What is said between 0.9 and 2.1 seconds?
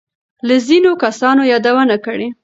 کسانو يادونه